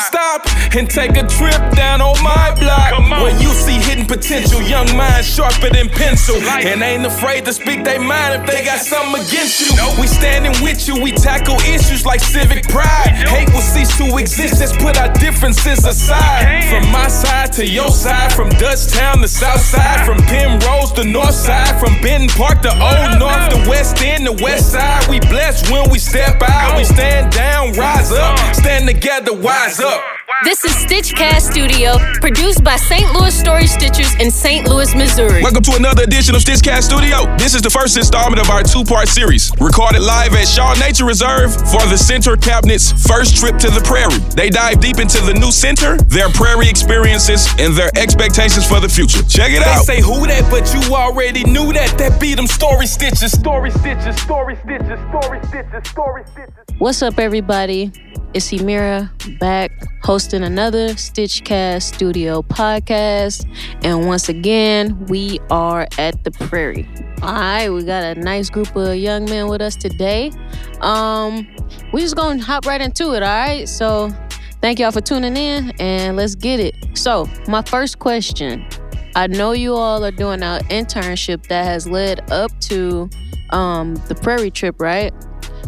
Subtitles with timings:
[0.00, 0.46] stop
[0.76, 2.98] and take a trip down on my block.
[3.22, 6.36] Where you see hidden potential, young minds sharper than pencil.
[6.36, 9.70] And ain't afraid to speak their mind if they got something against you.
[10.00, 13.10] We standing with you, we tackle issues like civic pride.
[13.28, 16.64] Hate will cease to exist, let's put our differences aside.
[16.70, 21.34] From my side to your side, from Dutchtown to South Side, from Penrose to North
[21.34, 25.08] Side, from Benton Park to Old North, the West End, the West Side.
[25.08, 30.19] We blessed when we step out, we stand down, rise up, stand together, wise up.
[30.42, 33.12] This is Stitchcast Studio, produced by St.
[33.12, 34.66] Louis Story Stitchers in St.
[34.66, 35.42] Louis, Missouri.
[35.42, 37.28] Welcome to another edition of Stitchcast Studio.
[37.36, 41.52] This is the first installment of our two-part series, recorded live at Shaw Nature Reserve
[41.52, 44.16] for the Center Cabinet's first trip to the prairie.
[44.32, 48.88] They dive deep into the new center, their prairie experiences, and their expectations for the
[48.88, 49.22] future.
[49.24, 49.84] Check it out.
[49.84, 51.98] They say who that, but you already knew that.
[51.98, 56.64] That be them story stitches, story stitches, story stitches, story stitches, story stitches.
[56.78, 57.92] What's up, everybody?
[58.32, 59.72] It's Emira back
[60.04, 63.44] hosting another Stitchcast Studio podcast.
[63.82, 66.88] And once again, we are at the prairie.
[67.22, 70.30] All right, we got a nice group of young men with us today.
[70.80, 71.44] Um,
[71.92, 73.68] we just gonna hop right into it, all right?
[73.68, 74.10] So
[74.60, 76.76] thank y'all for tuning in and let's get it.
[76.96, 78.64] So, my first question.
[79.16, 83.10] I know you all are doing an internship that has led up to
[83.50, 85.12] um, the prairie trip, right?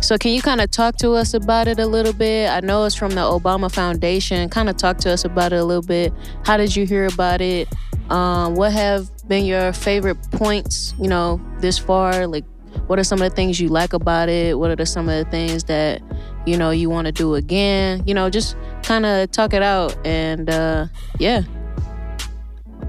[0.02, 2.50] So, can you kind of talk to us about it a little bit?
[2.50, 4.48] I know it's from the Obama Foundation.
[4.48, 6.12] Kind of talk to us about it a little bit.
[6.44, 7.68] How did you hear about it?
[8.10, 12.26] Um, what have been your favorite points, you know, this far?
[12.26, 12.44] Like,
[12.88, 14.58] what are some of the things you like about it?
[14.58, 16.02] What are the, some of the things that,
[16.46, 18.02] you know, you want to do again?
[18.04, 19.96] You know, just kind of talk it out.
[20.04, 20.86] And uh,
[21.20, 21.42] yeah.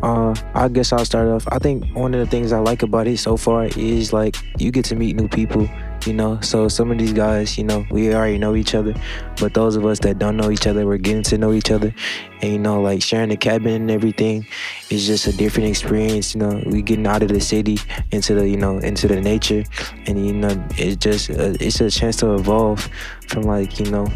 [0.03, 1.47] Uh, I guess I'll start off.
[1.49, 4.69] I think one of the things I like about it so far is like you
[4.69, 5.69] get to meet new people,
[6.05, 6.41] you know.
[6.41, 8.93] So some of these guys, you know, we already know each other,
[9.39, 11.95] but those of us that don't know each other, we're getting to know each other,
[12.41, 14.45] and you know, like sharing the cabin and everything
[14.89, 16.35] is just a different experience.
[16.35, 17.77] You know, we getting out of the city
[18.11, 19.63] into the, you know, into the nature,
[20.05, 22.89] and you know, it's just uh, it's a chance to evolve
[23.29, 24.11] from like you know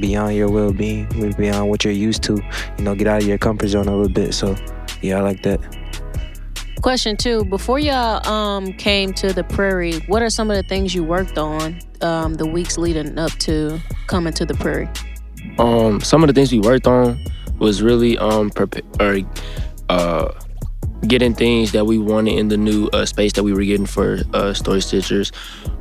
[0.00, 1.06] beyond your well-being,
[1.38, 2.42] beyond what you're used to.
[2.76, 4.34] You know, get out of your comfort zone a little bit.
[4.34, 4.54] So
[5.02, 5.60] yeah, I like that.
[6.82, 10.94] Question two: Before y'all um came to the prairie, what are some of the things
[10.94, 14.88] you worked on um the weeks leading up to coming to the prairie?
[15.58, 17.22] Um, some of the things we worked on
[17.58, 18.50] was really um
[18.98, 19.18] or
[19.90, 20.32] uh
[21.06, 24.20] getting things that we wanted in the new uh, space that we were getting for
[24.34, 25.32] uh, story stitchers.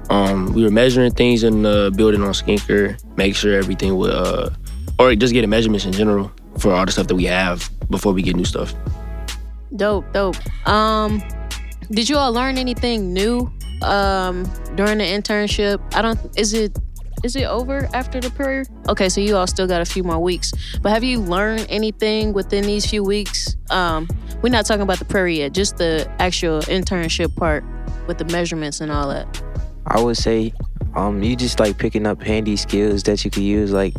[0.10, 4.50] Um, we were measuring things in the building on Skinker, make sure everything would, uh,
[4.98, 8.22] or just getting measurements in general for all the stuff that we have before we
[8.22, 8.74] get new stuff.
[9.76, 10.36] Dope, dope.
[10.68, 11.22] Um,
[11.92, 14.44] did you all learn anything new um
[14.76, 15.80] during the internship?
[15.96, 16.20] I don't.
[16.38, 16.78] Is it
[17.24, 18.66] is it over after the prairie?
[18.88, 20.52] Okay, so you all still got a few more weeks.
[20.82, 23.56] But have you learned anything within these few weeks?
[23.70, 24.08] Um,
[24.42, 27.64] we're not talking about the prairie yet, just the actual internship part
[28.08, 29.44] with the measurements and all that.
[29.88, 30.54] I would say
[30.96, 33.94] um you just like picking up handy skills that you could use like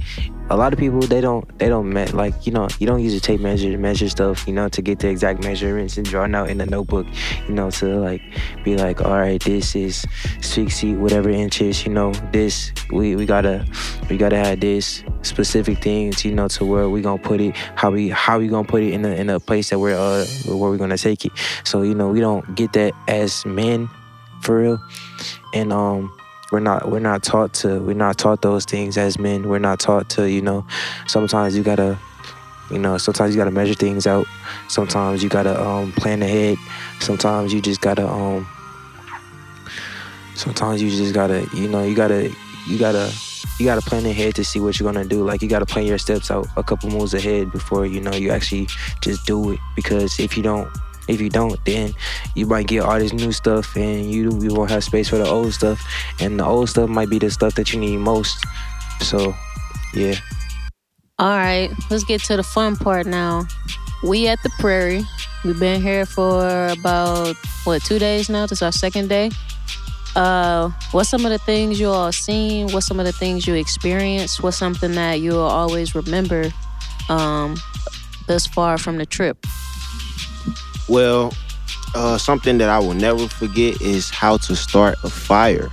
[0.50, 3.14] a lot of people they don't they don't me- like you know you don't use
[3.14, 6.34] a tape measure to measure stuff you know to get the exact measurements and drawing
[6.34, 7.06] out in a notebook
[7.48, 8.20] you know to like
[8.64, 10.04] be like all right this is
[10.40, 13.64] six feet whatever inches you know this we we gotta
[14.08, 17.90] we gotta have this specific things you know to where we gonna put it how
[17.90, 20.70] we how we gonna put it in a in a place that we're uh where
[20.70, 21.32] we're gonna take it.
[21.64, 23.88] So you know we don't get that as men
[24.42, 24.80] for real.
[25.54, 26.12] And um
[26.50, 29.48] we're not we're not taught to we're not taught those things as men.
[29.48, 30.66] We're not taught to you know
[31.06, 31.98] sometimes you gotta
[32.70, 34.26] you know sometimes you gotta measure things out.
[34.68, 36.58] Sometimes you gotta um plan ahead.
[37.00, 38.46] Sometimes you just gotta um
[40.34, 42.32] sometimes you just gotta you know you gotta
[42.66, 43.12] you gotta
[43.58, 45.22] you gotta plan ahead to see what you're gonna do.
[45.22, 48.30] Like you gotta plan your steps out a couple moves ahead before you know you
[48.30, 48.66] actually
[49.00, 49.60] just do it.
[49.76, 50.68] Because if you don't
[51.10, 51.92] if you don't, then
[52.34, 55.26] you might get all this new stuff and you you won't have space for the
[55.26, 55.80] old stuff.
[56.20, 58.44] And the old stuff might be the stuff that you need most.
[59.00, 59.34] So,
[59.94, 60.14] yeah.
[61.18, 63.44] All right, let's get to the fun part now.
[64.02, 65.04] We at the prairie.
[65.44, 68.46] We've been here for about what two days now.
[68.46, 69.30] This is our second day.
[70.16, 72.68] Uh, what's some of the things you all seen?
[72.72, 74.42] What's some of the things you experienced?
[74.42, 76.50] What's something that you'll always remember
[77.08, 77.56] um,
[78.26, 79.46] thus far from the trip?
[80.90, 81.32] Well,
[81.94, 85.68] uh, something that I will never forget is how to start a fire.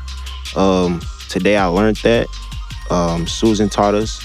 [0.55, 2.27] Um, today I learned that.
[2.91, 4.23] Um, Susan taught us,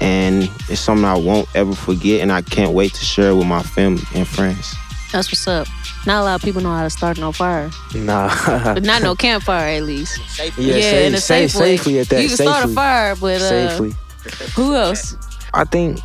[0.00, 3.46] and it's something I won't ever forget, and I can't wait to share it with
[3.48, 4.74] my family and friends.
[5.12, 5.66] That's what's up.
[6.06, 8.28] Not a lot of people know how to start no fire, Nah.
[8.74, 10.20] but not no campfire at least.
[10.56, 11.76] yeah, in a safe, safe way.
[11.76, 12.22] safely at that.
[12.22, 12.52] You can safely.
[12.52, 13.94] start a fire, but uh, safely.
[14.54, 15.16] who else?
[15.52, 15.98] I think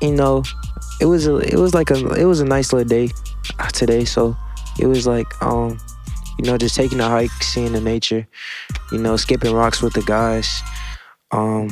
[0.00, 0.42] you know
[1.00, 3.10] it was a it was like a it was a nice little day
[3.58, 4.04] uh, today.
[4.04, 4.36] So
[4.78, 5.78] it was like um
[6.38, 8.26] you know just taking a hike, seeing the nature,
[8.92, 10.62] you know skipping rocks with the guys.
[11.32, 11.70] Um,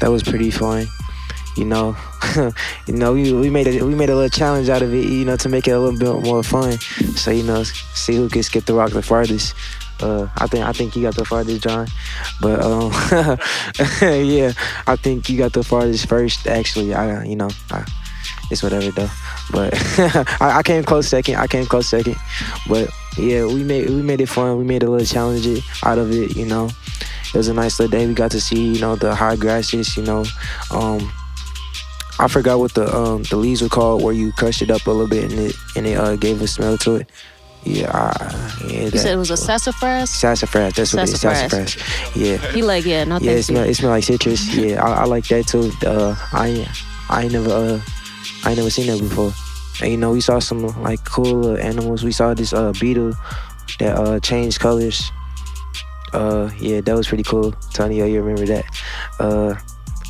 [0.00, 0.86] that was pretty fun.
[1.56, 1.96] You know,
[2.86, 5.06] you know we, we made a we made a little challenge out of it.
[5.06, 6.72] You know to make it a little bit more fun.
[7.16, 9.54] So you know see who can skip the rock the farthest.
[10.00, 11.86] Uh, I think I think you got the farthest, John.
[12.42, 12.92] But um,
[14.02, 14.52] yeah,
[14.86, 16.46] I think you got the farthest first.
[16.46, 17.86] Actually, I you know, I,
[18.50, 19.10] it's whatever though.
[19.50, 19.74] But
[20.40, 21.36] I, I, came close second.
[21.36, 22.16] I came close second.
[22.68, 24.58] But yeah, we made we made it fun.
[24.58, 25.46] We made a little challenge
[25.84, 26.36] out of it.
[26.36, 26.70] You know,
[27.28, 28.06] it was a nice little day.
[28.06, 29.96] We got to see you know the high grasses.
[29.96, 30.24] You know,
[30.70, 31.12] um,
[32.18, 34.90] I forgot what the um the leaves were called, where you crushed it up a
[34.90, 37.10] little bit and it and it uh, gave a smell to it.
[37.64, 38.84] Yeah, uh, yeah.
[38.84, 40.08] You said it was a sassafras.
[40.10, 40.74] Sassafras.
[40.74, 41.20] That's what it is.
[41.20, 41.76] Sassafras.
[42.14, 42.36] Yeah.
[42.52, 44.46] He like yeah, no Yeah, it smell it smell like citrus.
[44.54, 45.72] Yeah, I, I like that too.
[45.84, 46.68] Uh, I
[47.10, 47.80] I never uh
[48.44, 49.32] I never seen that before.
[49.82, 52.04] And you know, we saw some like cool animals.
[52.04, 53.12] We saw this uh beetle
[53.78, 55.10] that uh changed colors.
[56.12, 57.52] Uh, yeah, that was pretty cool.
[57.74, 58.64] Tony, you remember that?
[59.18, 59.54] Uh,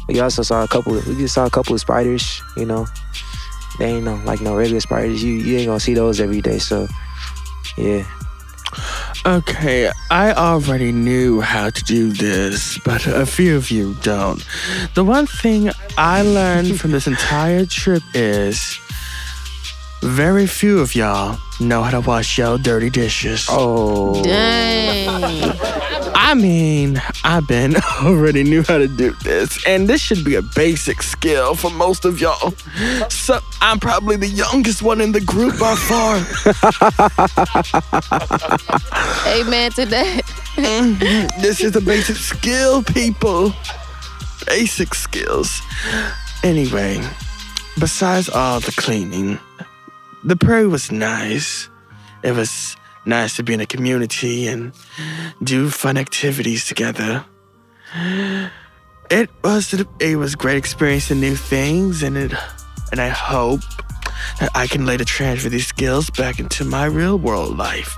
[0.09, 0.93] we also saw a couple.
[0.93, 2.43] We just saw a couple of spiders.
[2.57, 2.87] You know,
[3.79, 5.23] they ain't no like no regular spiders.
[5.23, 6.59] You you ain't gonna see those every day.
[6.59, 6.87] So
[7.77, 8.07] yeah.
[9.26, 14.40] Okay, I already knew how to do this, but a few of you don't.
[14.94, 18.78] The one thing I learned from this entire trip is
[20.00, 23.49] very few of y'all know how to wash your dirty dishes.
[23.50, 24.23] Oh.
[24.23, 25.58] Dang.
[26.26, 30.43] I mean, I've been already knew how to do this, and this should be a
[30.43, 32.50] basic skill for most of y'all.
[33.08, 36.17] So I'm probably the youngest one in the group by far.
[39.38, 40.23] Amen to that.
[40.56, 41.40] Mhm.
[41.40, 43.55] This is a basic skill, people.
[44.49, 45.62] Basic skills.
[46.43, 47.00] Anyway,
[47.78, 49.38] besides all the cleaning,
[50.25, 51.69] the prairie was nice.
[52.25, 52.76] It was
[53.06, 54.73] nice to be in a community and
[55.43, 57.25] do fun activities together.
[59.11, 62.32] It was it was great experiencing new things, and it
[62.91, 63.61] and I hope
[64.41, 67.97] that I can later transfer these skills back into my real world life.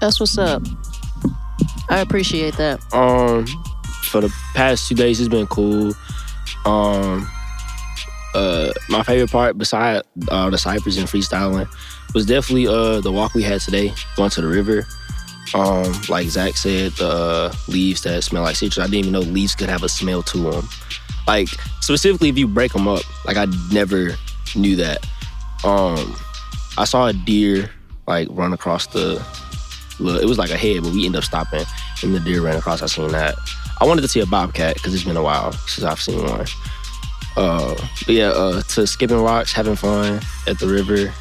[0.00, 0.62] That's what's up.
[1.88, 2.80] I appreciate that.
[2.92, 3.46] Um,
[4.04, 5.94] for the past two days, it's been cool.
[6.64, 7.28] Um,
[8.34, 11.68] uh, my favorite part, beside uh, the ciphers and freestyling,
[12.14, 14.86] was definitely uh the walk we had today, going to the river.
[15.54, 18.78] Um, like Zach said, the uh, leaves that smell like citrus.
[18.78, 20.68] I didn't even know leaves could have a smell to them.
[21.26, 21.48] Like
[21.80, 24.10] specifically, if you break them up, like I never
[24.54, 25.06] knew that.
[25.64, 26.16] Um,
[26.76, 27.70] I saw a deer
[28.06, 29.24] like run across the.
[30.00, 31.64] It was like a head, but we ended up stopping,
[32.02, 32.82] and the deer ran across.
[32.82, 33.34] I seen that.
[33.80, 36.46] I wanted to see a bobcat because it's been a while since I've seen one.
[37.36, 37.74] Uh,
[38.06, 41.12] but yeah, uh, to skipping rocks, having fun at the river.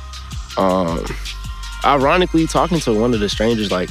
[0.58, 1.06] Um,
[1.86, 3.90] ironically, talking to one of the strangers like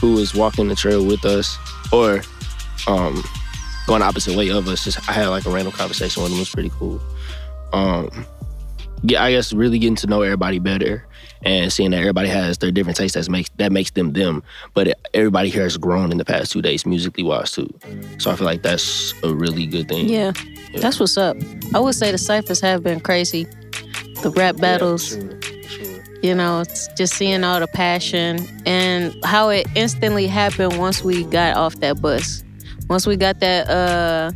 [0.00, 1.56] who was walking the trail with us,
[1.92, 2.22] or
[2.86, 3.22] um,
[3.86, 4.84] going the opposite way of us.
[4.84, 6.38] Just I had like a random conversation with him.
[6.38, 7.00] It was pretty cool.
[7.72, 8.26] Um,
[9.02, 11.06] yeah, I guess really getting to know everybody better
[11.42, 14.42] and seeing that everybody has their different tastes that makes that makes them them.
[14.74, 17.72] But everybody here has grown in the past two days, musically wise too.
[18.18, 20.08] So I feel like that's a really good thing.
[20.08, 20.32] Yeah,
[20.76, 21.36] that's what's up.
[21.74, 23.46] I would say the ciphers have been crazy.
[24.22, 25.16] The rap battles,
[26.22, 26.64] you know,
[26.96, 32.00] just seeing all the passion and how it instantly happened once we got off that
[32.00, 32.44] bus.
[32.88, 34.30] Once we got that uh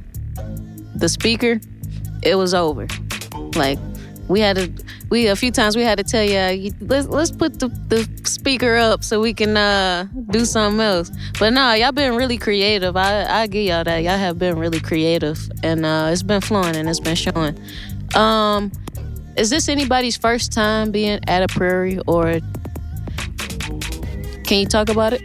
[0.95, 1.61] the speaker,
[2.23, 2.87] it was over.
[3.57, 3.79] Like
[4.29, 4.73] we had to
[5.11, 8.76] we a few times we had to tell you let's let's put the, the speaker
[8.76, 11.11] up so we can uh do something else.
[11.38, 12.97] But nah, y'all been really creative.
[12.97, 13.99] I I give y'all that.
[14.03, 17.59] Y'all have been really creative and uh it's been flowing and it's been showing.
[18.14, 18.73] Um
[19.37, 22.41] is this anybody's first time being at a prairie or
[24.45, 25.23] can you talk about it?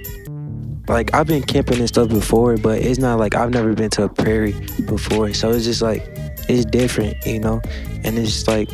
[0.88, 4.04] Like I've been camping and stuff before, but it's not like I've never been to
[4.04, 4.54] a prairie
[4.86, 5.34] before.
[5.34, 6.04] So it's just like
[6.50, 7.62] it's different, you know?
[8.04, 8.70] And it's just like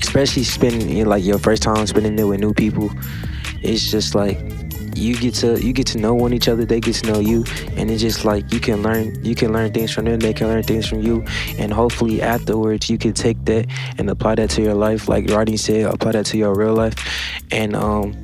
[0.00, 2.90] especially spending you know, like your first time spending it with new people,
[3.62, 4.38] it's just like
[4.98, 7.44] you get to you get to know one each other, they get to know you,
[7.76, 10.48] and it's just like you can learn you can learn things from them, they can
[10.48, 11.24] learn things from you,
[11.58, 13.66] and hopefully afterwards you can take that
[13.98, 16.94] and apply that to your life, like Rodney said, apply that to your real life,
[17.50, 18.16] and um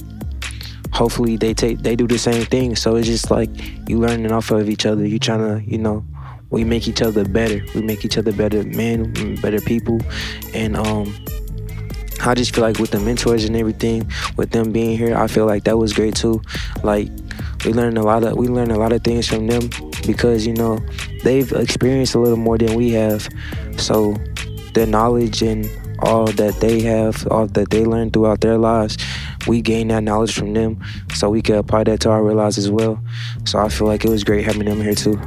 [0.93, 2.77] hopefully they take they do the same thing.
[2.77, 3.51] So it's just like
[3.89, 5.07] you learning off of each other.
[5.07, 6.05] You trying to you know
[6.51, 7.65] we make each other better.
[7.75, 10.01] We make each other better men, better people,
[10.53, 11.15] and um.
[12.27, 15.47] I just feel like with the mentors and everything, with them being here, I feel
[15.47, 16.43] like that was great too.
[16.83, 17.09] Like
[17.65, 19.71] we learned a lot of we learned a lot of things from them,
[20.07, 20.81] because you know
[21.23, 23.29] they've experienced a little more than we have.
[23.77, 24.15] So
[24.75, 25.69] the knowledge and
[26.01, 28.99] all that they have, all that they learned throughout their lives,
[29.47, 30.83] we gain that knowledge from them,
[31.15, 33.03] so we can apply that to our lives as well.
[33.45, 35.21] So I feel like it was great having them here too.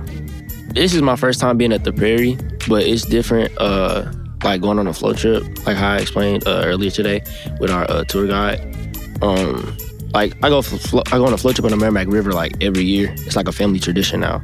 [0.73, 2.37] This is my first time being at the Prairie,
[2.67, 3.51] but it's different.
[3.57, 4.11] Uh,
[4.43, 7.21] like going on a float trip, like how I explained uh, earlier today
[7.59, 8.59] with our uh, tour guide.
[9.21, 9.75] Um,
[10.13, 10.59] like I go
[11.07, 13.13] I go on a float trip on the Meramec River like every year.
[13.19, 14.41] It's like a family tradition now,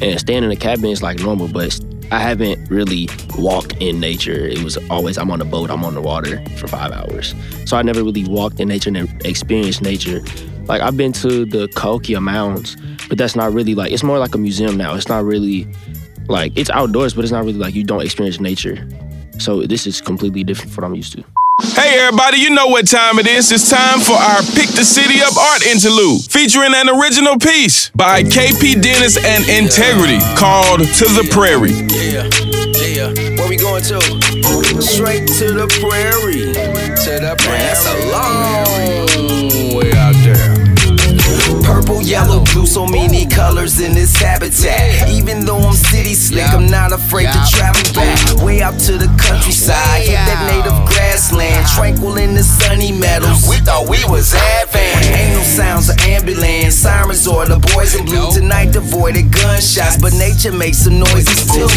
[0.00, 1.78] and staying in the cabin is like normal, but
[2.10, 3.08] I haven't really
[3.38, 4.46] walked in nature.
[4.46, 7.34] It was always I'm on a boat, I'm on the water for five hours.
[7.64, 10.22] So I never really walked in nature and experienced nature.
[10.66, 12.76] Like I've been to the Cahokia Mounds,
[13.08, 14.94] but that's not really like it's more like a museum now.
[14.94, 15.66] It's not really
[16.28, 18.86] like it's outdoors, but it's not really like you don't experience nature.
[19.38, 21.24] So this is completely different from what I'm used to.
[21.74, 23.52] Hey everybody, you know what time it is.
[23.52, 28.22] It's time for our Pick the City Up art interlude, featuring an original piece by
[28.22, 31.72] KP Dennis and Integrity called To the Prairie.
[31.92, 32.26] Yeah,
[32.82, 33.38] yeah.
[33.38, 34.00] Where we going to?
[34.82, 36.52] Straight to the prairie.
[37.04, 37.58] To the prairie.
[37.62, 40.62] That's a long way out there.
[41.62, 45.08] Purple, yellow, blue, so many colors in this habitat.
[45.10, 45.61] Even though
[46.14, 48.42] Slick, I'm not afraid to travel back.
[48.44, 53.48] Way out to the countryside, hit that native grassland, tranquil in the sunny meadows.
[53.48, 55.10] We thought we was advanced.
[55.10, 58.32] Ain't no sounds of ambulance, sirens or the boys in blue.
[58.32, 61.68] Tonight devoid of gunshots, but nature makes some noises too.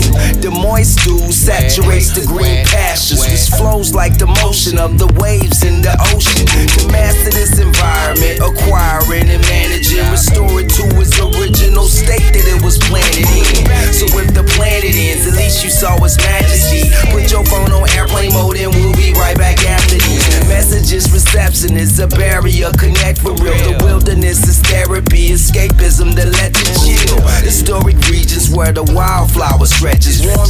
[0.42, 5.64] The moist dew saturates the green pastures, which flows like the motion of the waves
[5.64, 6.46] in the ocean.
[6.46, 12.60] To master this environment, acquiring and managing, restore it to its original state that it
[12.64, 13.94] was planted in.
[13.96, 16.90] So the planet ends, at least you saw its majesty.
[17.12, 21.12] Put your phone on airplane mode and we'll be right back after these messages.
[21.12, 23.58] Reception is a barrier, connect for real.
[23.68, 27.22] The wilderness is therapy, escapism that let you chill.
[27.44, 30.50] Historic regions where the wildflower stretches, warm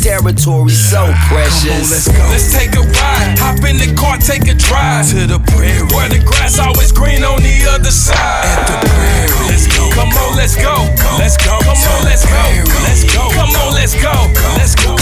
[0.00, 1.92] territory so precious.
[1.92, 2.24] Let's go.
[2.32, 3.36] Let's take a ride.
[3.38, 7.22] Hop in the car, take a drive to the prairie where the grass always green
[7.22, 8.16] on the other side.
[8.16, 9.50] At the prairie.
[9.52, 9.90] Let's go.
[9.92, 10.88] Come on, let's go.
[11.20, 11.60] Let's go.
[11.60, 12.40] Come on, let's go.
[12.86, 13.28] Let's go.
[13.36, 14.14] Come on, let's go.
[14.56, 14.96] Let's go.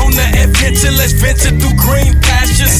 [0.00, 2.77] On the adventure, let's venture through green pastures.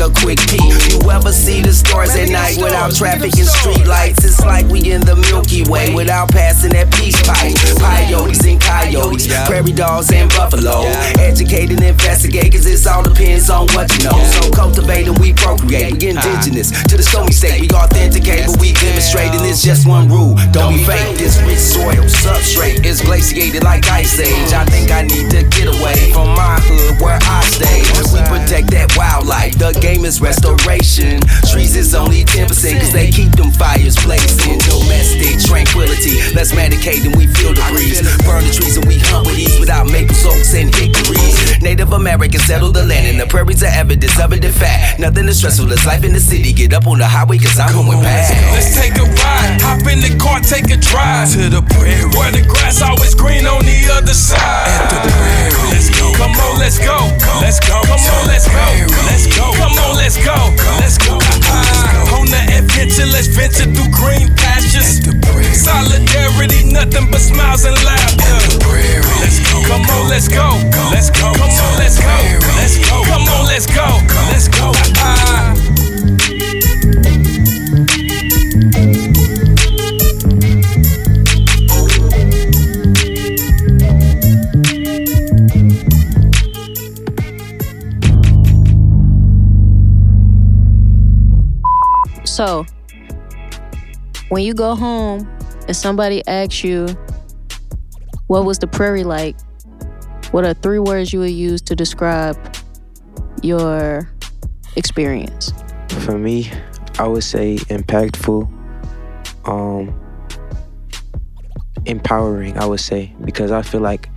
[0.00, 0.64] Take a quick peek.
[0.88, 4.24] You ever see the stars at night without traffic and street lights?
[4.24, 7.52] It's like we in the Milky Way without passing that peace pipe.
[7.76, 10.88] Coyotes and coyotes, prairie dogs and buffalo.
[11.20, 14.16] Educate and investigate, cause it all depends on what you know.
[14.40, 16.00] So cultivate and we procreate.
[16.00, 17.60] We indigenous to the stormy state.
[17.60, 20.32] We authenticate, but we demonstrating it's just one rule.
[20.52, 21.20] Don't be fake.
[21.20, 24.52] This rich soil substrate is glaciated like ice age.
[24.56, 27.84] I think I need to get away from my hood where I stay.
[28.16, 29.58] We protect that wildlife.
[29.58, 31.20] The game is restoration.
[31.50, 32.46] Trees is only 10%
[32.78, 34.58] cause they keep them fires blazing.
[34.62, 36.22] Domestic tranquility.
[36.34, 37.98] Let's medicate and we feel the breeze.
[38.22, 41.60] Burn the trees and we hunt with ease without maple oaks and hickories.
[41.60, 45.00] Native Americans settle the land and the prairies are evidence of it in fact.
[45.00, 46.52] Nothing is stressful as life in the city.
[46.52, 48.30] Get up on the highway cause I'm going past.
[48.54, 49.58] Let's take a ride.
[49.60, 53.46] Hop in the car, take a drive to the prairie where the grass always green
[53.46, 54.38] on the other side.
[54.38, 55.39] At the prairie.
[56.20, 56.96] Come on, let's go.
[57.40, 57.80] Let's go.
[57.88, 58.64] Come on, let's go.
[59.08, 59.52] Let's go.
[59.56, 60.36] Come on, let's go.
[60.78, 61.18] Let's go.
[61.48, 65.00] Ah, On the adventure, let's venture through green pastures.
[65.56, 68.36] Solidarity, nothing but smiles and laughter.
[69.20, 69.64] Let's go.
[69.66, 70.60] Come on, let's go.
[70.92, 71.32] Let's go.
[71.32, 72.16] Come on, let's go.
[72.60, 73.02] Let's go.
[73.08, 73.86] Come on, let's go.
[74.30, 75.59] Let's go.
[92.40, 92.64] So,
[94.30, 95.28] when you go home
[95.66, 96.86] and somebody asks you,
[98.28, 99.38] what was the prairie like?
[100.30, 102.38] What are three words you would use to describe
[103.42, 104.10] your
[104.74, 105.52] experience?
[106.06, 106.50] For me,
[106.98, 108.50] I would say impactful,
[109.46, 110.00] um,
[111.84, 112.56] empowering.
[112.56, 114.08] I would say because I feel like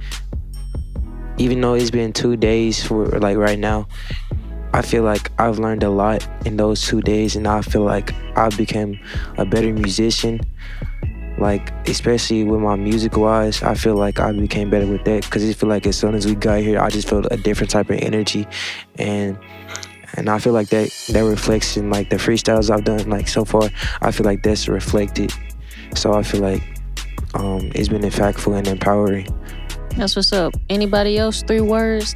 [1.37, 3.85] even though it's been two days for like right now,
[4.73, 8.13] I feel like I've learned a lot in those two days, and I feel like
[8.35, 8.99] I became
[9.37, 10.41] a better musician.
[11.37, 15.47] Like especially with my music wise, I feel like I became better with that because
[15.47, 17.89] I feel like as soon as we got here, I just felt a different type
[17.89, 18.47] of energy,
[18.97, 19.37] and
[20.15, 23.45] and I feel like that that reflects in like the freestyles I've done like so
[23.45, 23.69] far.
[24.01, 25.31] I feel like that's reflected.
[25.95, 26.63] So I feel like
[27.33, 29.27] um, it's been impactful and empowering.
[29.95, 30.53] That's what's up.
[30.69, 31.43] Anybody else?
[31.43, 32.15] Three words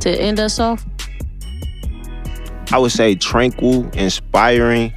[0.00, 0.84] to end us off.
[2.72, 4.92] I would say tranquil, inspiring,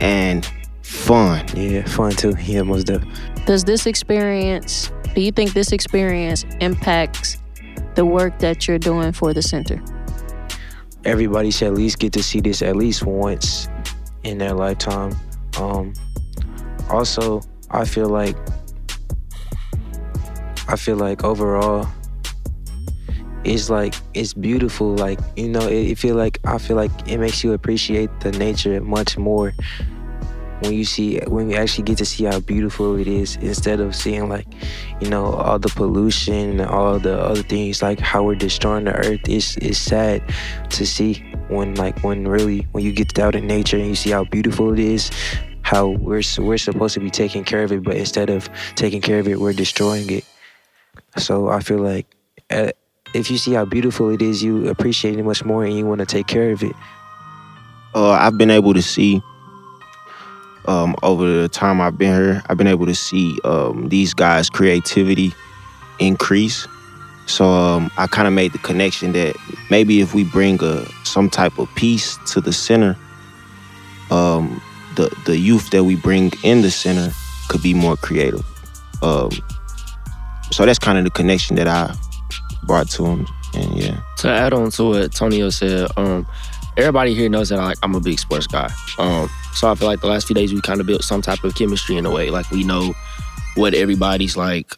[0.00, 0.48] and
[0.82, 1.46] fun.
[1.56, 2.34] Yeah, fun too.
[2.42, 3.14] Yeah, most definitely.
[3.46, 4.90] Does this experience?
[5.14, 7.38] Do you think this experience impacts
[7.94, 9.82] the work that you're doing for the center?
[11.04, 13.68] Everybody should at least get to see this at least once
[14.24, 15.14] in their lifetime.
[15.58, 15.92] Um,
[16.90, 18.36] also, I feel like
[20.66, 21.86] I feel like overall
[23.44, 27.18] it's like it's beautiful like you know it, it feel like i feel like it
[27.18, 29.52] makes you appreciate the nature much more
[30.64, 33.94] when you see when you actually get to see how beautiful it is instead of
[33.94, 34.46] seeing like
[35.00, 38.94] you know all the pollution and all the other things like how we're destroying the
[38.94, 39.20] earth.
[39.28, 40.22] It's, it's sad
[40.70, 44.10] to see when like when really when you get out in nature and you see
[44.10, 45.10] how beautiful it is
[45.62, 49.18] how we're we're supposed to be taking care of it but instead of taking care
[49.18, 50.24] of it we're destroying it.
[51.18, 52.06] So i feel like
[52.50, 52.70] uh,
[53.14, 56.00] if you see how beautiful it is you appreciate it much more and you want
[56.00, 56.74] to take care of it
[57.94, 59.22] uh, i've been able to see
[60.66, 64.48] um, over the time I've been here, I've been able to see um, these guys'
[64.48, 65.34] creativity
[65.98, 66.66] increase.
[67.26, 69.36] So um, I kind of made the connection that
[69.70, 72.96] maybe if we bring a some type of peace to the center,
[74.10, 74.60] um,
[74.96, 77.12] the the youth that we bring in the center
[77.48, 78.44] could be more creative.
[79.02, 79.30] Um,
[80.50, 81.94] so that's kind of the connection that I
[82.66, 84.00] brought to them, and yeah.
[84.18, 86.26] To add on to what Tonio said, um,
[86.76, 88.70] everybody here knows that I, I'm a big sports guy.
[88.98, 91.44] Um, so I feel like the last few days we kind of built some type
[91.44, 92.30] of chemistry in a way.
[92.30, 92.94] Like we know
[93.54, 94.72] what everybody's like,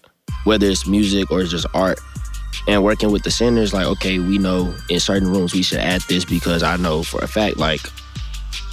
[0.45, 1.99] whether it's music or it's just art.
[2.69, 6.01] And working with the centers, like, okay, we know in certain rooms we should add
[6.09, 7.81] this because I know for a fact, like,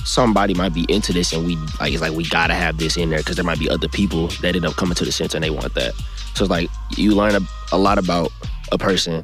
[0.03, 3.09] somebody might be into this and we like it's like we gotta have this in
[3.09, 5.43] there because there might be other people that end up coming to the center and
[5.43, 5.93] they want that.
[6.33, 7.39] So it's like you learn a,
[7.71, 8.31] a lot about
[8.73, 9.23] a person,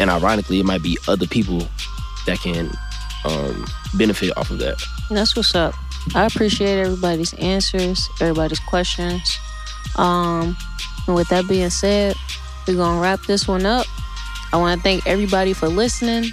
[0.00, 1.68] and ironically, it might be other people
[2.26, 2.70] that can
[3.24, 4.82] um, benefit off of that.
[5.10, 5.74] That's what's up.
[6.14, 9.38] I appreciate everybody's answers, everybody's questions.
[9.96, 10.56] Um,
[11.06, 12.16] and with that being said,
[12.66, 13.86] we're gonna wrap this one up.
[14.52, 16.30] I want to thank everybody for listening.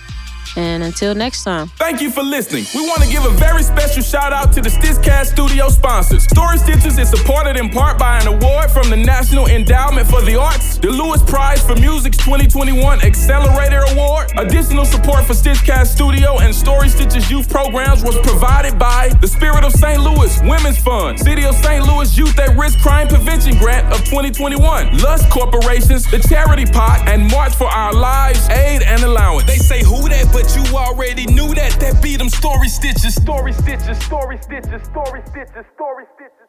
[0.55, 1.67] And until next time.
[1.77, 2.65] Thank you for listening.
[2.73, 6.23] We want to give a very special shout out to the Stitchcast Studio sponsors.
[6.23, 10.35] Story Stitchers is supported in part by an award from the National Endowment for the
[10.39, 14.31] Arts, the Lewis Prize for Music's 2021 Accelerator Award.
[14.37, 19.63] Additional support for Stitchcast Studio and Story Stitchers youth programs was provided by the Spirit
[19.63, 19.99] of St.
[20.01, 21.85] Louis Women's Fund, City of St.
[21.85, 27.29] Louis Youth at Risk Crime Prevention Grant of 2021, Lush Corporations, the Charity Pot, and
[27.31, 29.45] March for Our Lives Aid and Allowance.
[29.47, 31.79] They say who that, but you already knew that.
[31.79, 33.15] That beat them story stitches.
[33.15, 36.48] Story stitches, story stitches, story stitches, story stitches.